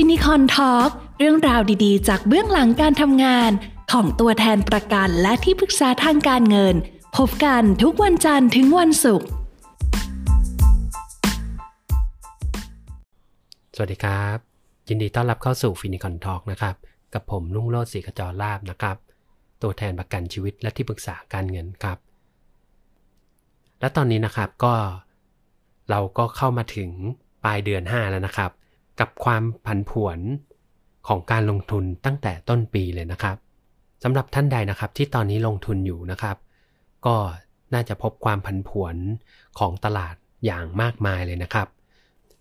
[0.00, 3.50] Finnicorn Talk เรื่องราวดีๆ จากเบื้องหลังการทำงาน
[3.92, 6.74] ของตัวแทนประกันและที่ปรึกษาทางการเงิน
[7.16, 9.26] พบกันทุกวันจันทร์ถึงวันศุกร์
[13.74, 14.38] สวัสดีครับ
[14.88, 16.74] ยินดีต้อนรับเข้าสู่ Finnicorn Talk นะครับ
[17.14, 18.96] กับผมลุงโรจน์ศรีขจรลาบนะครับ
[19.62, 21.98] ตัวแทนประกันชีวิตและที่ปรึกษาการเงินครับ
[23.80, 24.74] และตอนนี้นะครับก็
[25.90, 26.90] เราก็เข้ามาถึง
[27.44, 28.52] ปลายเดือน 5 แล้วนะครับ
[29.00, 30.18] กับความผันผวน
[31.08, 33.36] ของการลงทุนตั้งแต่ต้นปีเลยนะครับ
[34.02, 36.36] สำหรับท่านใดนะครับที่ตอนนี้ลงทุนอยู่นะครับ
[37.06, 37.16] ก็
[37.74, 38.96] น่าจะพบความผันผวน
[39.58, 41.68] ของตลาดอย่างมากมายเลยนะครับ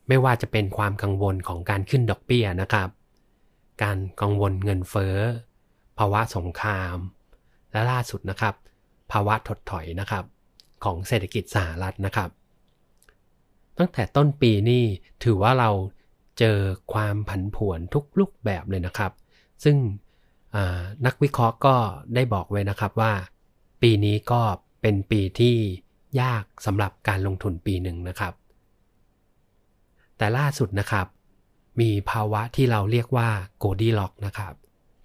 [0.08, 2.90] ไม่ว่าจะเป็นความกังวลของการขึ้นดอกเบี้ยนะครับ
[3.84, 5.16] การกังวลเงินเฟ้อ
[5.98, 6.98] ภาวะสงคราม
[7.72, 8.56] และล่าสุดนะครับ
[9.12, 10.26] ภาวะถดถอยนะครับ
[10.84, 12.30] ของเศรษฐกิจสหรัฐนะครับ
[13.78, 14.84] ตั้งแต่ต้นปีนี่
[15.24, 15.70] ถือว่าเรา
[16.40, 16.58] เจอ
[16.94, 19.12] ความผันผวนทุกรูปแบบเลยนะครับ
[19.64, 19.78] ซึ่ง
[21.06, 21.76] นักวิเคราะห์ก็
[22.16, 23.14] ได้บอกไว้นะครับว่า
[23.82, 24.42] ปีนี้ก็
[24.82, 25.56] เป็นปีที่
[26.22, 28.34] ยากสำหรับการลงทุนปีหนึ่งนะครับ
[30.18, 31.08] แต่ล่าสุดนะครับ
[31.80, 34.54] มีภาวะที่เราเรียกว่าโกดีล็อกนะครับ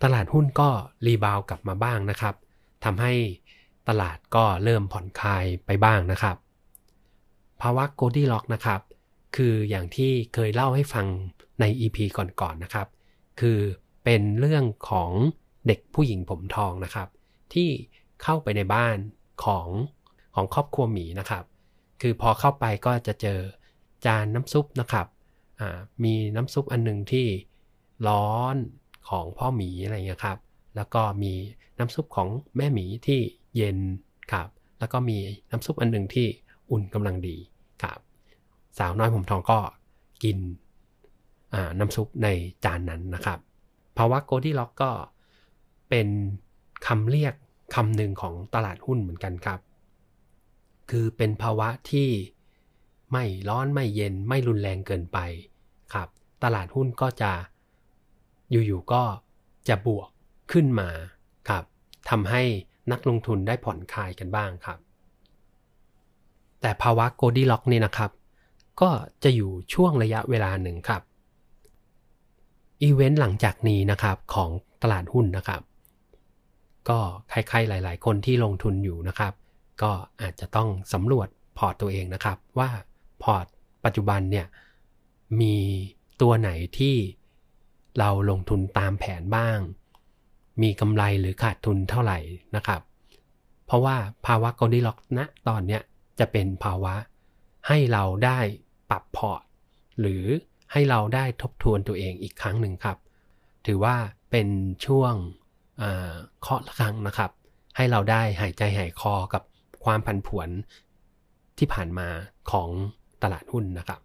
[0.02, 0.68] ตลาดหุ้นก็
[1.06, 2.34] รีบาวกลับมาบ้างนะครับ
[2.84, 3.12] ทำให้
[3.88, 6.36] ตลาดก็เริ่มผ่อนคลายไปบ้างนะครับ
[7.60, 8.80] ภาวะโกดีล็อกนะครับ
[9.36, 11.06] คืออย่างที่เคยเล่าให้ฟัง
[11.60, 12.86] ใน EP ก่อนๆนนะครับ
[13.40, 13.58] คือ
[14.04, 15.10] เป็นเรื่องของ
[15.66, 17.08] เด็กผู้หญิงผมทองนะครับ
[17.54, 17.68] ที่
[18.22, 18.96] เข้าไปในบ้าน
[19.44, 19.68] ของ
[20.34, 21.44] ของครอบครัวหมีนะครับ
[22.00, 23.40] คือพอเข้าไปก็จะเจอ
[24.06, 25.06] จานน้ำซุปนะครับ
[26.04, 27.26] มีน้ำซุปอันหนึงที่
[28.08, 28.56] ร้อน
[29.08, 30.38] ของพ่อหมีอะไรเงี้ยครับ
[30.76, 31.32] แล้วก็มี
[31.78, 33.20] น้ำซุปของแม่หมีที่
[33.56, 33.78] เย็น
[34.32, 35.18] ครับ แล้วก็มี
[35.50, 36.26] น้ำซุปอันหนึ่งที่
[36.70, 37.36] อุ่นกำลังดี
[37.82, 37.98] ครับ
[38.78, 39.58] สาวน้อยผมทองก็
[40.22, 40.38] กิน
[41.78, 42.28] น้ำซุปใน
[42.64, 43.38] จานนั้นนะครับ
[43.98, 44.90] ภาวะโกดี้ล็อกก็
[45.90, 46.08] เป็น
[46.86, 47.34] คำเรียก
[47.74, 49.60] คำหนึ่งของตลาดหุ้นเหมือนกันครับ
[50.90, 52.08] คือเป็นภาวะที่
[53.12, 55.18] ไม่ร้อนไม่เย็นไม่รุนแรงเกินไป
[55.94, 56.08] ครับ
[56.42, 57.32] ตลาดหุ้นก็จะ
[58.50, 59.02] อยู่ๆก็
[59.68, 60.08] จะบวก
[60.52, 60.88] ขึ้นมา
[61.48, 61.64] ครับ
[62.10, 62.42] ทำให้
[62.92, 64.78] นักลงทุนได้ผ่อนคลายกันบ้างครับ
[66.60, 68.10] แต่ภาวะ Goldilocks นี่นะครับ
[68.80, 68.90] ก็
[69.22, 71.02] จะอยู่ช่วงระยะเวลาหนึ่งครับ
[72.82, 74.50] อีเวนต์หลังจากนี้นะครับของ
[74.82, 75.62] ตลาดหุ้นนะครับ
[76.88, 76.98] ก็
[77.30, 79.32] ใครๆหลาย ๆ คนที่ลงทุนอยู่นะครับ
[79.82, 81.28] ก็อาจจะต้องสำรวจ
[81.58, 82.70] พอร์ตตัวเองนะครับ ว่า
[83.22, 83.46] พอร์ต
[83.84, 84.46] ปัจจุบันเนี่ย
[85.40, 85.56] มี
[86.20, 86.96] ตัวไหนที่
[87.98, 89.58] เราลงทุนตามแผนบ้าง
[90.62, 92.18] มีกำไรหรือขาดทุนเท่าไหร่
[92.56, 92.80] นะครับ
[93.66, 93.96] เพราะว่า
[94.26, 95.82] ภาวะ Goldilocks ณตอนเนี้ย
[96.18, 96.94] จะเป็นภาวะ
[97.68, 98.38] ให้เราได้
[98.90, 99.42] ปรับพอร์ต
[100.00, 100.24] หรือ
[100.72, 102.98] ให้เราได้ทบทวนตัวเองอีกครั้งหนึ่งครับ
[103.66, 103.96] ถือว่า
[104.30, 104.48] เป็น
[104.86, 105.14] ช่วง
[106.40, 107.30] เคาะละครั้งนะครับ
[107.76, 109.42] ให้เราได้หายใจหายคอกับ
[109.84, 110.48] ความผันผวน
[111.58, 112.08] ที่ผ่านมา
[112.50, 112.68] ของ
[113.22, 114.00] ตลาดหุ้นนะครับ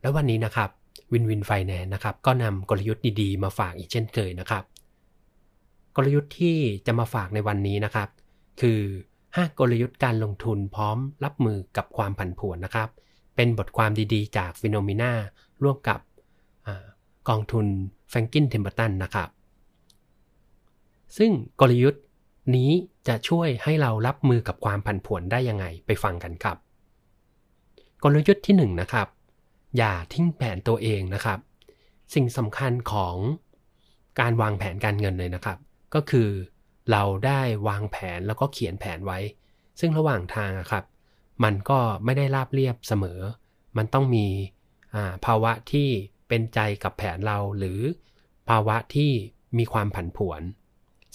[0.00, 0.70] แล้ววันนี้นะครับ
[1.12, 4.64] Win Win Finance นะครับ ก็นำกลยุทธ์ดีๆ มาฝากอีกเช่นเคยนะครับ
[5.96, 8.08] กลยุทธ์ที่จะมาฝากในวันนี้นะครับ
[8.60, 8.80] คือ
[9.36, 12.88] 5 กลยุทธ์การลงทุนพร้อมรับมือกับความผันผวนนะครับ
[13.36, 15.12] เป็นบทความดีๆ จาก Finnomena
[15.62, 16.68] ร่วมกับ
[17.28, 17.66] กองทุน
[18.10, 19.28] Franklin Templeton นะครับ
[21.16, 21.30] ซึ่ง
[21.60, 22.02] กลยุทธ์
[22.56, 22.70] นี้
[23.08, 26.56] จะช่วยให้เรารับมือกับความผันผวนได้ยังไงไปฟังกันครับ
[28.02, 29.08] กลยุทธ์ที่1 นะครับ
[29.76, 31.38] อย่าทิ้งแผนตัวเองนะครับ
[32.14, 33.16] สิ่งสำคัญของ
[34.20, 35.58] การวางแผนการเงินเลยนะครับ
[35.94, 36.28] ก็คือ
[36.90, 39.18] เราได้วางแผนแล้วก็เขียนแผนไว้
[39.80, 40.84] ซึ่งระหว่างทางครับ
[41.44, 43.20] มันก็ไม่ได้ราบเรียบเสมอ
[43.76, 44.26] มันต้องมี
[45.24, 45.88] ภาวะที่
[46.28, 47.80] เป็นใจกับแผนเราหรือ
[48.48, 49.10] ภาวะที่
[49.58, 50.42] มีความผันผวน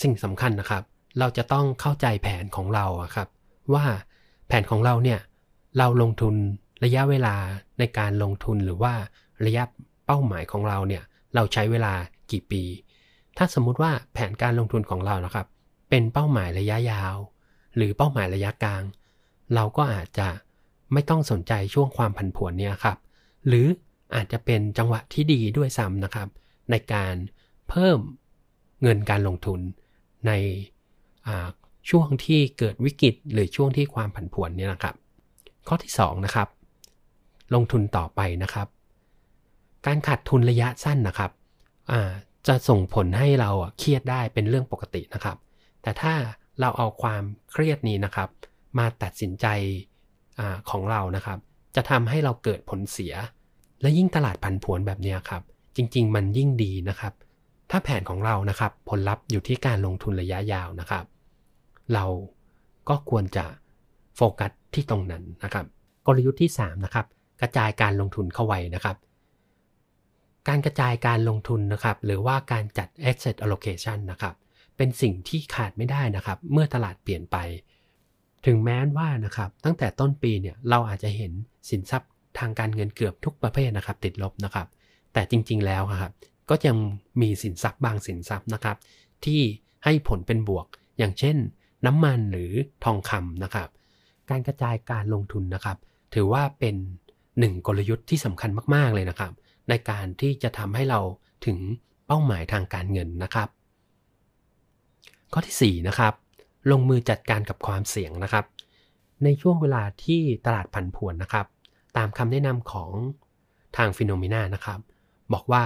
[0.01, 0.83] สิ่งสำคัญนะครับ
[1.19, 3.27] เราจะต้องเข้าใจแผนของเราครับ
[3.73, 3.85] ว่า
[4.47, 5.19] แผนของเราเนี่ย
[5.77, 6.35] เราลงทุน
[6.83, 7.35] ระยะเวลา
[7.79, 8.93] ในการลงทุนหรือว่า
[9.45, 9.63] ระยะ
[10.05, 11.03] เป้าหมายของเราเนี่ย
[11.35, 11.93] เราใช้เวลา
[12.31, 12.63] กี่ปี
[13.37, 15.47] ถ้าสมมุติว่าแผนการลงทุนของเรานะครับ
[15.89, 17.15] เป็นเป้าหมายระยะยาว
[17.75, 18.83] หรือเป้าหมายระยะกลาง
[19.55, 20.27] เราก็อาจจะ
[20.93, 22.97] ไม่ต้องสนใจช่วงความผันผวนเนี่ยครับ
[23.47, 23.67] หรือ
[24.15, 26.27] อาจจะเป็นจังหวะที่ดีด้วยซ้ำนะครับ
[26.71, 27.15] ในการ
[27.69, 27.99] เพิ่ม
[28.81, 29.59] เงินการลงทุน
[30.27, 30.31] ใน
[31.89, 34.95] ช่วงที่เกิดวิกฤตหรือช่วงที่ความผันผวนเนี่ยนะครับ
[35.67, 36.47] ข้อที่2นะครับ
[37.53, 38.67] ลงทุนต่อไปนะครับ
[39.85, 41.31] การขาดทุนระยะสั้นนะครับ
[42.47, 45.37] จะส่งผลให้เราเครียดได้เป็นเรื่องปกตินะครับ
[45.81, 46.13] แต่ถ้า
[46.59, 48.29] เราเอาความเครียดนี้นะครับ
[48.77, 49.45] มาตัดสินใจ
[50.39, 51.39] อของเรานะครับ
[51.75, 53.13] จะทำให้เราเกิดผลเสีย
[53.81, 55.43] และยิ่งตลาดผันผวนแบบนี้ครับ
[55.75, 57.13] จริง ๆ มันยิ่งดีนะครับ
[57.71, 61.05] ถ้าแผนของเรานะครับ ผลลัพธ์อยู่ที่การลงทุนระยะยาวนะครับ
[61.93, 62.05] เรา
[62.89, 63.45] ก็ควรจะ
[64.15, 65.65] โฟกัสที่ตรงนั้นนะครับ
[66.07, 67.05] กลยุทธ์ที่3นะครับ
[67.41, 68.97] กระจายการลงทุนเข้าไว้นะครับ
[70.47, 74.35] การกระจายการลงทุนนะครับ หรือว่าการจัด asset allocation นะครับ
[74.79, 77.37] เป็นสิ่งที่ขาดไม่ได้นะครับ เมื่อตลาดเปลี่ยนไป
[78.45, 81.31] ถึงแม้ว่านะครับตั้งแต่ต้นปีเนี่ยเราอาจจะเห็น
[81.69, 82.09] สินทรัพย์
[82.39, 84.67] ทางการเงินเกือบทุกประเภทนะครับ ติดลบนะครับ
[85.13, 86.11] แต่จริง ๆ แล้วครับ
[86.49, 86.77] ก็ยัง
[87.21, 88.77] มีสินทรัพย์บางสินทรัพย์นะครับ
[89.25, 89.41] ที่
[89.83, 90.65] ให้ผลเป็นบวก
[90.97, 91.37] อย่างเช่น
[91.85, 92.51] น้ำมันหรือ
[92.83, 93.69] ทองคำนะครับ
[94.29, 95.77] การกระจายการลงทุนนะครับ
[96.13, 96.75] ถือว่าเป็น
[97.39, 99.33] หนึ่งกลยุทธ์ที่สำคัญมาก ๆ เลยนะครับ
[99.69, 100.99] ในการที่จะทำให้เรา
[101.45, 101.57] ถึง
[102.07, 103.49] เป้าหมายทางการเงินนะครับ
[105.33, 106.13] ข้อที่ 4 นะครับ
[106.71, 108.45] ลงมือจัดการกับความเสี่ยงนะครับ
[109.23, 111.45] ในช่วงเวลาที่ตลาดผันผวนนะครับ
[111.97, 112.91] ตามคำแนะนำของ
[113.77, 114.79] ทางฟิโนเมนานะครับ
[115.33, 115.65] บอกว่า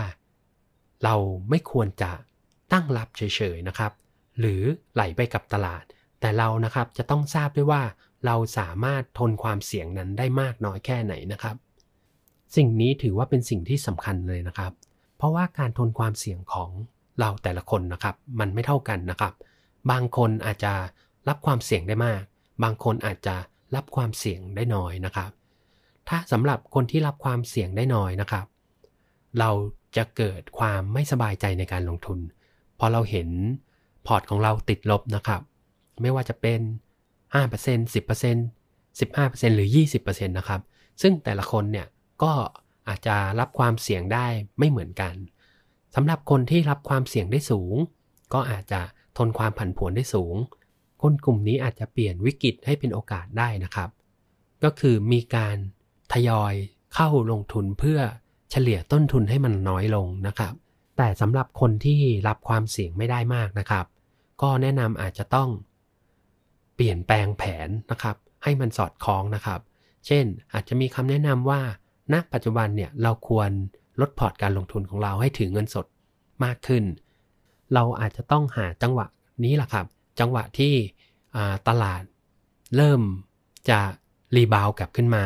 [1.03, 1.15] เรา
[1.49, 2.11] ไม่ควรจะ
[2.71, 3.21] ตั้งรับเฉ
[3.55, 3.91] ยๆนะครับ
[4.39, 4.61] หรือ
[4.93, 5.83] ไหลไปกับตลาด
[6.19, 7.83] แต่เรานะครับจะต้องทราบด้วยว่า
[8.25, 11.55] เราสามารถทนความเสี่ยงนั้นได้มากน้อยแค่ไหนนะครับ
[12.55, 14.71] สิ่งนี้ถือว่าเป็นสิ่งที่สำคัญเลยนะครับ
[15.17, 16.69] เพราะว่าการทนความเสี่ยงของ
[17.19, 19.33] เราแต่ละคนนะครับ มันไม่เท่ากันนะครับ
[19.91, 20.73] บางคนอาจจะ
[21.29, 22.23] รับความเสี่ยงได้มาก
[22.63, 23.35] บางคนอาจจะ
[23.75, 25.31] รับความเสี่ยงได้น้อยนะครับ
[26.07, 28.45] ถ้าสำหรับคนที่รับความเสี่ยงได้น้อยนะครับ
[29.39, 29.49] เรา
[29.97, 32.19] จะเกิดความไม่สบายใจในการลงทุน
[32.79, 33.29] พอเราเห็น
[34.07, 35.41] พอร์ตของเราติดลบนะครับ
[36.01, 36.61] ไม่ว่าจะเป็น
[37.43, 39.69] 5% 10% 15%หรือ
[39.99, 40.61] 20%นะครับ
[41.01, 41.87] ซึ่งแต่ละคนเนี่ย
[42.23, 42.33] ก็
[42.87, 44.27] อาจจะรับความเสี่ยงได้
[44.59, 45.15] ไม่เหมือนกัน
[45.95, 47.75] สำหรับคนที่รับความเสี่ยงได้สูง
[48.33, 48.81] ก็อาจจะ
[49.17, 50.35] ทนความผันผวนได้สูง
[51.01, 53.89] คนกลุ่มนี้อาจจะเปลี่ยนวิกฤตให้เป็นโอกาสได้นะครับ
[54.63, 55.57] ก็คือมีการ
[56.13, 56.53] ทยอย
[56.93, 57.99] เข้าลงทุนเพื่อ
[58.51, 60.53] เฉลี่ยต้นทุนให้มันน้อยลงนะครับ
[60.97, 63.85] แต่สำหรับคนที่รับความเสี่ยงไม่ได้มากนะครับ
[64.41, 65.49] ก็แนะนำอาจจะต้อง
[66.75, 69.59] เปลี่ยนแปลงแผนนะครับ ให้มันสอดคล้องนะครับ
[70.07, 71.61] เช่นอาจจะมีคำแนะนำว่า
[72.13, 73.49] ณปัจจุบันเนี่ยเราควร
[74.01, 75.85] ลดพอร์ตการลงทุนของเราให้ถือเงินสด
[76.43, 76.83] มากขึ้น
[77.73, 79.05] เราอาจจะต้องหาจังหวะ
[79.43, 79.85] นี้แหละครับ
[80.19, 80.73] จังหวะที่
[81.67, 82.03] ตลาด
[82.75, 83.01] เริ่ม
[83.69, 83.79] จะ
[84.35, 85.25] rebound กลับขึ้นมา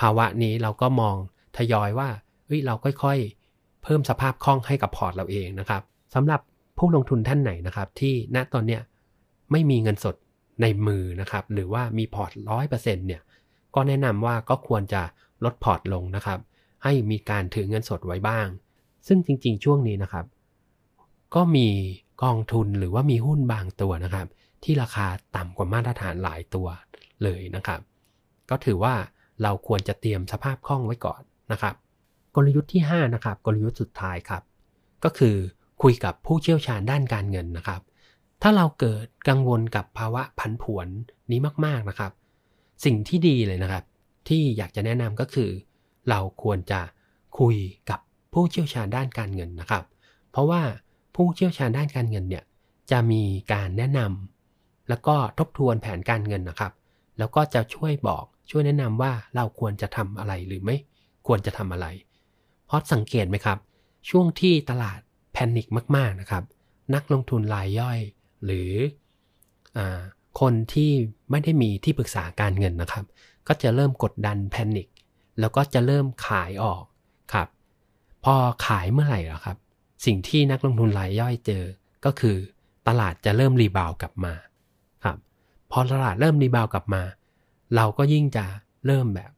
[0.00, 1.16] ภาวะนี้เราก็มอง
[1.56, 2.08] ทยอยว่า
[2.46, 5.82] เฮ้ยเราค่อยๆ เพิ่มสภาพคล่องให้กับพอร์ตเราเองนะครับ
[6.14, 6.40] สำหรับ
[6.78, 8.82] ผู้ลงทุนท่านไหนนะครับ ที่ณตอนเนี้ย
[9.52, 10.16] ไม่มีเงินสด
[10.62, 13.22] ในมือนะครับ หรือว่ามีพอร์ตร้อยเปอร์เซ็นต์เนี่ย
[13.74, 15.02] ก็แนะนำว่าก็ควรจะ
[15.44, 16.38] ลดพอร์ตลงนะครับ
[16.84, 18.46] ให้มีการถือเงินสดไว้บ้าง
[19.06, 20.24] ซึ่งจริงๆ ช่วงนี้นะครับ
[21.34, 21.68] ก็มี
[22.22, 24.26] กองทุนหรือว่ามีหุ้นบางตัวนะครับ
[24.62, 25.06] ที่ราคา
[25.36, 26.68] ต่ำกว่ามาตรฐานหลายตัว
[27.22, 27.80] เลยนะครับ
[28.50, 28.94] ก็ถือว่า
[29.42, 31.74] เราควรจะเตรียมสภาพคล่องไว้ก่อนนะครับ
[32.34, 34.42] กลยุทธ์ที่ 5 นะครับ กลยุทธ์สุดท้ายครับ
[35.04, 35.36] ก็คือ
[35.82, 37.80] คุยกับผู้เชี่ยวชาญด้านการเงินนะครับ
[38.42, 40.88] ถ้าเราเกิดกังวลกับภาวะผันผวน
[41.30, 42.12] นี้มากๆนะครับ
[42.84, 43.84] สิ่งที่ดีเลยนะครับ
[44.28, 45.50] ที่อยากจะแนะนำก็คือ
[46.08, 46.80] เราควรจะ
[47.38, 47.56] คุย
[47.90, 48.00] กับ
[48.32, 49.84] ผู้เชี่ยวชาญด้านการเงินนะครับ
[50.30, 50.62] เพราะว่า
[51.14, 52.44] ผู้เชี่ยวชาญด้านการเงินเนี่ย
[52.90, 53.22] จะมี
[53.52, 56.72] การแนะนำแล้วก็ทบทวนแผนการเงินนะครับ
[57.18, 60.76] แล้วก็จะช่วยบอกช่วยแนะนำว่าเราควรจะทำอะไรหรือไม่
[61.26, 61.86] ควรจะทำอะไร
[62.66, 63.58] เพราะสังเกตไหมครับ
[64.10, 65.00] ช่วงที่ตลาด
[65.32, 66.44] แพนิคมากๆนะครับ
[66.94, 67.98] นักลงทุนรายย่อย
[68.44, 68.70] หรือ
[69.76, 69.78] อ
[70.40, 70.90] คนที่
[71.30, 73.04] ไม่ได้มีที่ปรึกษาการเงินนะครับ
[73.48, 74.88] ก็จะเริ่มกดดันแพนิค
[75.40, 76.82] แล้วก็จะเริ่มขายออก
[77.32, 77.48] ครับ
[78.24, 78.34] พอ
[78.66, 79.56] ขายเมื่อไหร่ล่ะครับ
[80.04, 81.64] สิ่งที่นักลงทุนรายย่อยเจอ
[82.04, 82.36] ก็คือ
[82.88, 84.34] ตลาดจะเริ่มรีบาวกลับมา
[85.04, 85.16] ครับ
[85.70, 87.02] พอตลาดเริ่มรีบาวกลับมา
[87.76, 88.44] เราก็ยิ่งจะ
[88.86, 89.30] เริ่มแบบ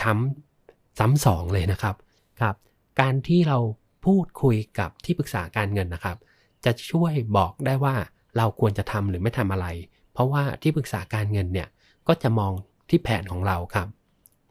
[0.00, 1.96] ช้ำซ้ำสองเลยนะครับ
[2.40, 2.56] ครับ
[3.00, 3.58] การที่เรา
[4.06, 6.16] พูดคุยกับที่ปรึกษาการเงินนะครับ
[6.64, 7.94] จะช่วยบอกได้ว่า
[8.36, 9.66] เราควรจะทำหรือไม่ทำอะไร
[10.12, 11.68] เพราะว่าที่ปรึกษาการเงินเนี่ย
[12.08, 12.52] ก็จะมอง
[12.88, 13.88] ที่แผนของเราครับ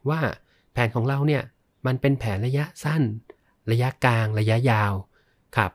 [0.09, 0.21] ว่า
[0.73, 1.43] แผนของเราเนี่ย
[1.85, 3.01] มันเป็นแผนระยะสั้น
[3.71, 4.93] ระยะกลาง ระยะยาว
[5.57, 5.71] ครับ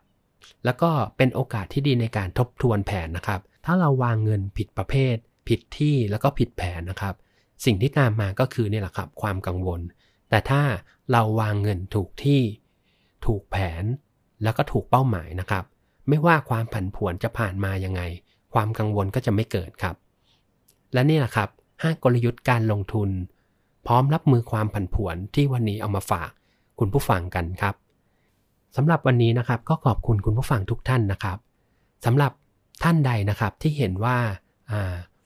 [0.64, 5.16] แล้วก็เป็นโอกาสที่ดีในการทบทวนแผนนะครับ ถ้าเราวางเงินผิดประเภท
[5.48, 7.14] ผิดที่แล้วก็ผิดแผนนะครับ
[7.64, 9.80] สิ่งที่ตามมาก็คือนี่แหละครับ ความกังวล
[10.30, 10.62] แต่ถ้า
[11.12, 12.40] เราวางเงินถูกที่
[13.26, 13.84] ถูกแผน
[14.42, 15.64] แล้วก็ถูกเป้าหมายนะครับ
[16.08, 18.02] ไม่ว่าความผันผวนจะผ่านมายังไง
[18.54, 19.96] ความกังวลก็จะไม่เกิดครับ
[20.92, 21.48] และนี่แหละครับ
[21.82, 23.10] ห้ากลยุทธ์การลงทุน
[23.86, 26.30] พร้อมรับมือความผันผวนที่วันนี้เอามาฝาก
[26.78, 27.74] คุณผู้ฟังกันครับ
[28.76, 31.38] สำหรับวันนี้นะครับก็ขอบคุณคุณผู้ฟังทุกท่านนะครับ
[32.06, 32.32] สำหรับ
[32.82, 34.16] ท่านใดนะครับที่เห็นว่า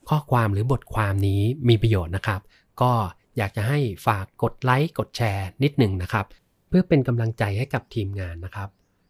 [0.09, 2.41] ข้อความหรือบทความนี้มีประโยชน์นะครับ
[2.81, 2.93] ก็
[3.37, 6.27] อยากจะให้ฝากกดไลค์กดแชร์นิดหนึ่งนะครับ
[6.69, 8.69] เพื่อเป็นกำลังใจให้กับทีมงานนะครับ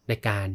[0.08, 0.48] ในการ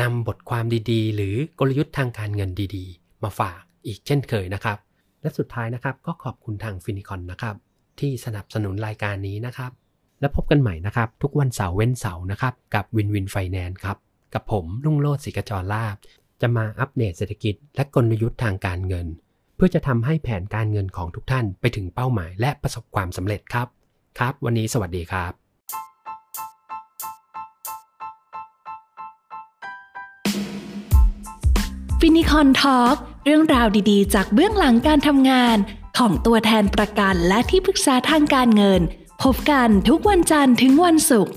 [0.00, 4.78] นำบทความดีๆ หรือกลยุทธ์ทางการเงินดีๆ มาฝากอีกเช่นเคยนะครับ
[5.20, 7.56] และสุดท้ายนะครับก็ขอบคุณทางฟินิคอนนะครับ
[8.00, 9.70] ที่สนับสนุนรายการนี้นะครับ
[10.24, 13.96] แล้วพบกันใหม่นะครับ ทุกวันเสาร์เว้นเสาร์นะครับ กับ Win Win Finance ครับ
[14.34, 15.96] กับผมรุ่งโรจน์ศิกจรลาบ
[16.40, 19.06] จะมาอัปเดตเศรษฐกิจ และกลยุทธ์ทางการเงิน
[19.56, 23.66] เพื่อจะทำให้แผนการเงินของทุกท่านไปถึงเป้าหมายและประสบความสำเร็จครับ
[24.18, 25.32] ครับ วันนี้สวัสดีครับ
[32.00, 35.56] ฟินิคอนทอล์กเรื่องราวดีๆ จากเบื้องหลังการทำงาน
[35.98, 38.82] ของตัวแทนประกันและที่ปรึกษาทางการเงิน
[39.24, 41.34] พบกันทุกวันจันทร์ถึงวันศุกร์